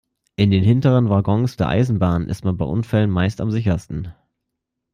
In 0.35 0.49
den 0.49 0.63
hinteren 0.63 1.11
Waggons 1.11 1.57
der 1.57 1.69
Eisenbahn 1.69 2.27
ist 2.27 2.43
man 2.43 2.57
bei 2.57 2.65
Unfällen 2.65 3.11
meist 3.11 3.39
am 3.39 3.51
sichersten. 3.51 4.11